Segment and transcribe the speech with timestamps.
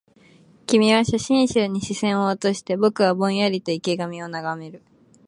[0.65, 4.81] 君は写真集に視線を落として、僕はぼんやりと生垣を眺める